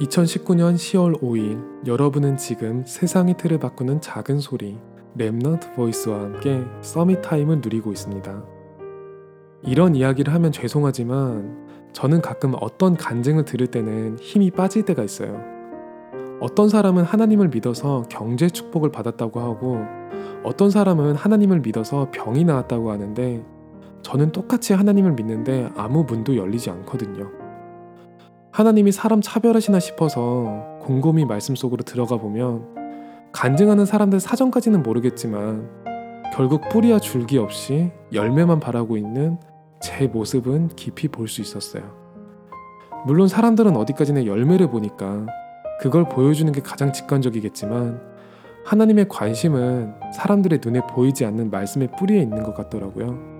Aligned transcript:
2019년 0.00 0.74
10월 0.74 1.18
5일 1.22 1.86
여러분은 1.86 2.36
지금 2.36 2.84
세상의 2.84 3.38
틀을 3.38 3.58
바꾸는 3.58 4.02
작은 4.02 4.40
소리 4.40 4.78
Remnant 5.16 5.74
Voice와 5.74 6.20
함께 6.20 6.62
Summit 6.82 7.22
Time을 7.22 7.62
누리고 7.62 7.92
있습니다. 7.92 8.44
이런 9.62 9.94
이야기를 9.94 10.34
하면 10.34 10.52
죄송하지만 10.52 11.66
저는 11.94 12.20
가끔 12.20 12.52
어떤 12.60 12.94
간증을 12.94 13.46
들을 13.46 13.66
때는 13.68 14.18
힘이 14.18 14.50
빠질 14.50 14.84
때가 14.84 15.02
있어요. 15.02 15.42
어떤 16.40 16.68
사람은 16.68 17.04
하나님을 17.04 17.48
믿어서 17.48 18.04
경제 18.10 18.50
축복을 18.50 18.92
받았다고 18.92 19.40
하고 19.40 19.80
어떤 20.44 20.68
사람은 20.70 21.14
하나님을 21.14 21.60
믿어서 21.60 22.10
병이 22.10 22.44
나았다고 22.44 22.90
하는데 22.90 23.42
저는 24.02 24.30
똑같이 24.32 24.74
하나님을 24.74 25.12
믿는데 25.12 25.70
아무 25.74 26.04
문도 26.04 26.36
열리지 26.36 26.68
않거든요. 26.68 27.45
하나님이 28.56 28.90
사람 28.90 29.20
차별하시나 29.20 29.80
싶어서 29.80 30.78
곰곰이 30.80 31.26
말씀 31.26 31.54
속으로 31.54 31.82
들어가 31.82 32.16
보면 32.16 32.64
간증하는 33.30 33.84
사람들 33.84 34.18
사정까지는 34.18 34.82
모르겠지만 34.82 35.68
결국 36.34 36.66
뿌리와 36.70 36.98
줄기 36.98 37.36
없이 37.36 37.90
열매만 38.14 38.58
바라고 38.60 38.96
있는 38.96 39.36
제 39.82 40.06
모습은 40.06 40.68
깊이 40.68 41.06
볼 41.08 41.28
수 41.28 41.42
있었어요. 41.42 41.82
물론 43.04 43.28
사람들은 43.28 43.76
어디까지나 43.76 44.24
열매를 44.24 44.70
보니까 44.70 45.26
그걸 45.78 46.08
보여주는 46.08 46.50
게 46.50 46.62
가장 46.62 46.94
직관적이겠지만 46.94 48.00
하나님의 48.64 49.08
관심은 49.10 49.92
사람들의 50.14 50.60
눈에 50.64 50.80
보이지 50.86 51.26
않는 51.26 51.50
말씀의 51.50 51.90
뿌리에 51.98 52.22
있는 52.22 52.42
것 52.42 52.54
같더라고요. 52.54 53.36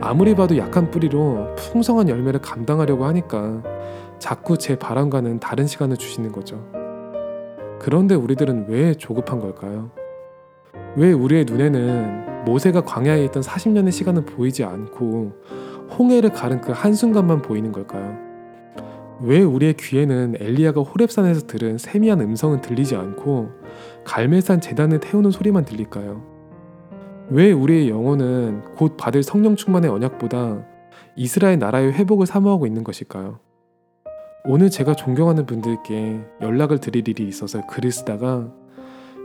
아무리 0.00 0.36
봐도 0.36 0.56
약한 0.56 0.88
뿌리로 0.92 1.56
풍성한 1.56 2.08
열매를 2.08 2.40
감당하려고 2.40 3.06
하니까 3.06 3.75
자꾸 4.18 4.58
제 4.58 4.76
바람과는 4.76 5.40
다른 5.40 5.66
시간을 5.66 5.96
주시는 5.96 6.32
거죠. 6.32 6.64
그런데 7.78 8.14
우리들은 8.14 8.66
왜 8.68 8.94
조급한 8.94 9.40
걸까요? 9.40 9.90
왜 10.96 11.12
우리의 11.12 11.44
눈에는 11.44 12.44
모세가 12.44 12.82
광야에 12.82 13.24
있던 13.26 13.42
40년의 13.42 13.92
시간은 13.92 14.24
보이지 14.24 14.64
않고 14.64 15.32
홍해를 15.98 16.30
가른 16.30 16.60
그 16.60 16.72
한순간만 16.72 17.42
보이는 17.42 17.72
걸까요? 17.72 18.16
왜 19.20 19.42
우리의 19.42 19.74
귀에는 19.74 20.36
엘리야가 20.38 20.82
호렙산에서 20.82 21.46
들은 21.46 21.78
세미한 21.78 22.20
음성은 22.20 22.60
들리지 22.60 22.96
않고 22.96 23.50
갈멜산 24.04 24.60
재단을 24.60 25.00
태우는 25.00 25.30
소리만 25.30 25.64
들릴까요? 25.64 26.22
왜 27.28 27.50
우리의 27.50 27.88
영혼은 27.88 28.62
곧 28.76 28.96
받을 28.96 29.22
성령 29.22 29.56
충만의 29.56 29.90
언약보다 29.90 30.64
이스라엘 31.16 31.58
나라의 31.58 31.92
회복을 31.92 32.26
사모하고 32.26 32.66
있는 32.66 32.84
것일까요? 32.84 33.40
오늘 34.48 34.70
제가 34.70 34.94
존경하는 34.94 35.44
분들께 35.44 36.20
연락을 36.40 36.78
드릴 36.78 37.08
일이 37.08 37.26
있어서 37.26 37.66
글을 37.66 37.90
쓰다가 37.90 38.46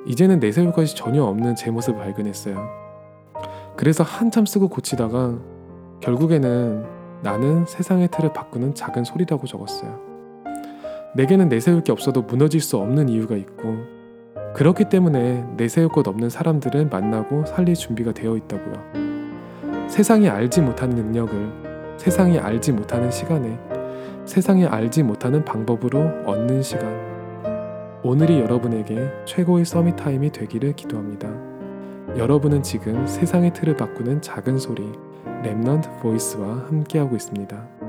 이제는 0.08 0.40
내세울 0.40 0.72
것이 0.72 0.96
전혀 0.96 1.24
없는 1.24 1.56
제 1.56 1.70
모습을 1.70 2.00
발견했어요. 2.00 2.68
그래서 3.78 4.04
한참 4.04 4.48
쓰고 4.48 4.68
고치다가 4.70 5.38
결국에는 6.00 6.86
나는 7.22 7.68
세상의 7.68 8.08
틀을 8.10 8.34
바꾸는 8.34 8.74
작은 8.74 9.04
소리라고 9.04 9.46
적었어요. 9.46 10.00
내게는 11.16 11.50
내세울 11.50 11.84
게 11.84 11.92
없어도 11.92 12.24
무너질 12.24 12.60
수 12.60 12.78
없는 12.78 13.08
이유가 13.08 13.36
있고 13.36 13.76
그렇기 14.56 14.86
때문에 14.86 15.46
내세울 15.56 15.90
것 15.90 16.08
없는 16.08 16.32
사람들을 16.32 16.88
만나고 16.88 17.46
살릴 17.46 17.76
준비가 17.76 18.12
되어 18.12 18.38
있다고요. 18.38 19.88
세상이 19.88 20.30
알지 20.30 20.62
못하는 20.62 20.96
능력을 20.96 21.98
세상이 21.98 22.40
알지 22.40 22.72
못하는 22.72 23.12
시간에 23.12 23.60
세상이 24.26 24.66
알지 24.66 25.04
못하는 25.04 25.44
방법으로 25.44 26.00
얻는 26.26 26.62
시간. 26.62 27.12
오늘이 28.04 28.40
여러분에게 28.40 29.10
최고의 29.26 29.66
summit 29.66 29.96
time이 29.96 30.32
되기를 30.32 30.74
기도합니다. 30.74 31.30
여러분은 32.18 32.64
지금 32.64 33.06
세상의 33.08 33.54
틀을 33.54 33.78
바꾸는 33.78 34.22
작은 34.22 34.58
소리 34.58 34.84
Remnant 35.44 36.02
Voice와 36.02 36.66
함께하고 36.68 37.16
있습니다. 37.16 37.81